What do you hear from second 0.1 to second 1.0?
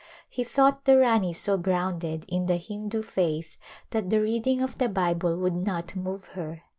He thought the